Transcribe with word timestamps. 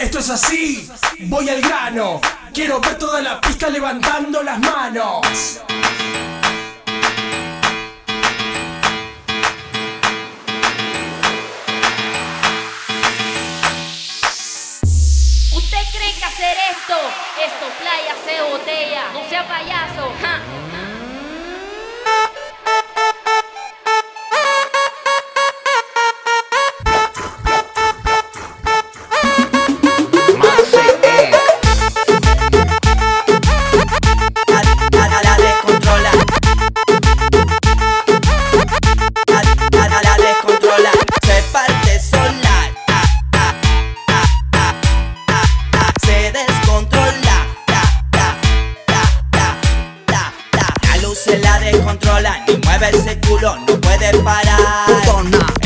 Esto 0.00 0.20
es 0.20 0.30
así, 0.30 0.88
voy 1.22 1.48
al 1.48 1.60
grano. 1.60 2.20
Quiero 2.54 2.80
ver 2.80 2.96
toda 2.98 3.20
la 3.20 3.40
pista 3.40 3.68
levantando 3.68 4.44
las 4.44 4.60
manos. 4.60 5.26
¿Usted 15.52 15.82
cree 15.90 16.14
que 16.14 16.24
hacer 16.24 16.56
esto, 16.70 16.94
esto 17.44 17.66
playa 17.80 18.14
se 18.24 18.40
botella? 18.52 19.12
No 19.12 19.28
sea 19.28 19.48
payaso. 19.48 20.12
ja. 20.22 20.37
Se 51.22 51.38
la 51.38 51.58
descontrola. 51.60 52.44
Ni 52.46 52.56
mueve 52.58 52.90
ese 52.90 53.18
culo, 53.20 53.56
no 53.66 53.80
puede 53.80 54.16
parar. 54.18 54.86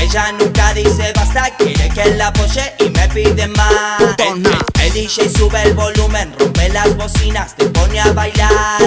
Ella 0.00 0.32
nunca 0.32 0.72
dice 0.74 1.12
basta, 1.14 1.50
quiere 1.56 1.88
que 1.90 2.14
la 2.16 2.28
apoye 2.28 2.72
y 2.78 2.90
me 2.90 3.08
pide 3.08 3.46
más. 3.48 4.00
El, 4.18 4.46
el- 4.46 4.58
el 4.82 4.92
DJ 4.94 5.28
sube 5.30 5.62
el 5.62 5.74
volumen, 5.74 6.34
rompe 6.38 6.68
las 6.70 6.96
bocinas, 6.96 7.54
te 7.54 7.66
pone 7.66 8.00
a 8.00 8.12
bailar. 8.12 8.80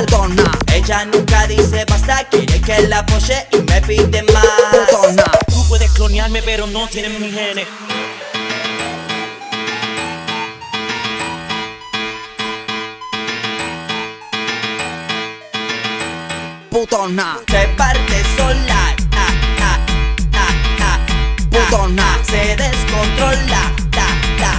Ella 0.74 1.06
nunca 1.06 1.46
dice 1.48 1.86
basta, 1.88 2.24
quiere 2.30 2.60
que 2.62 2.88
la 2.88 3.00
apoye 3.00 3.46
y 3.52 3.58
me 3.58 3.82
pide 3.82 4.24
más. 4.24 4.44
Tú 5.48 5.68
puedes 5.70 5.92
clonearme, 5.92 6.42
pero 6.42 6.68
no 6.68 6.88
tienes 6.88 7.20
mi 7.20 7.32
genes. 7.32 7.68
Putona. 16.74 17.40
Se 17.48 17.68
parte 17.78 18.24
sola. 18.36 18.96
Ah, 19.12 19.28
ah, 19.62 19.78
ah, 20.82 21.00
Putona. 21.52 22.18
Se 22.24 22.56
descontrola. 22.56 23.72
Da, 23.92 24.08
da, 24.42 24.54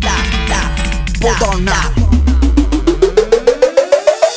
da, 0.00 0.16
da, 0.48 0.60
Putona. 1.20 1.92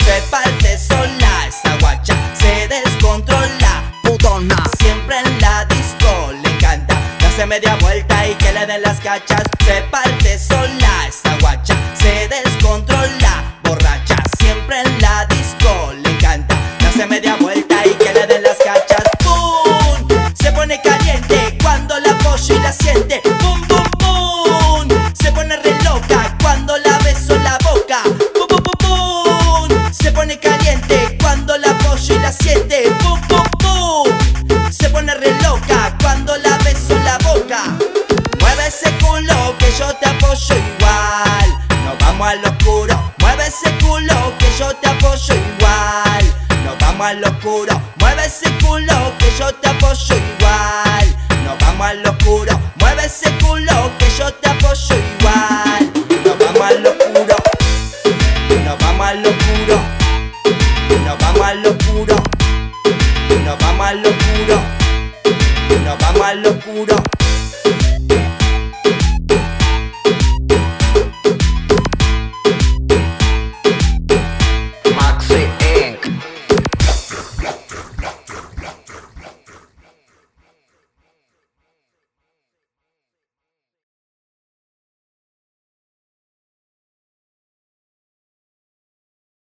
Se 0.05 0.21
parte 0.29 0.77
sola. 0.77 1.47
Esa 1.47 1.75
guacha 1.79 2.15
se 2.39 2.67
descontrola. 2.67 3.91
Putona. 4.03 4.63
Siempre 4.77 5.17
en 5.17 5.41
la 5.41 5.65
disco 5.65 6.31
le 6.43 6.49
encanta. 6.51 6.95
Darse 7.19 7.47
media 7.47 7.75
vuelta 7.81 8.27
y 8.27 8.35
que 8.35 8.53
le 8.53 8.67
den 8.67 8.83
las 8.83 8.99
cachas. 8.99 9.41
Se 9.65 9.81
parte 9.89 10.37
sola. 10.37 11.07
Esa 11.07 11.35
guacha 11.39 11.75
se 11.95 12.27
descontrola. 12.27 13.24
Cuando 31.21 31.57
la 31.57 31.71
apoyo 31.71 32.15
y 32.15 32.19
la 32.19 32.31
siente. 32.31 32.91
¡Pum, 32.99 33.19
pum, 33.27 33.43
pum! 33.59 34.71
Se 34.71 34.89
pone 34.89 35.13
re 35.15 35.31
loca 35.43 35.95
cuando 36.01 36.35
la 36.37 36.57
beso 36.59 36.95
en 36.95 37.03
la 37.03 37.17
boca. 37.19 37.63
Mueve 38.39 38.67
ese 38.67 38.91
culo 38.99 39.57
que 39.57 39.71
yo 39.77 39.93
te 39.95 40.09
apoyo 40.09 40.55
igual. 40.55 41.49
Nos 41.85 41.99
vamos 41.99 42.27
al 42.27 42.45
oscuro. 42.45 43.13
Mueve 43.19 43.47
ese 43.47 43.71
culo 43.77 44.33
que 44.39 44.47
yo 44.57 44.73
te 44.75 44.87
apoyo 44.89 45.33
igual. 45.33 46.25
Nos 46.63 46.77
vamos 46.79 47.07
al 47.07 47.23
oscuro. 47.23 47.81
Mueve 47.99 48.25
ese 48.25 48.49
al 66.25 66.43
oscuro. 66.43 66.95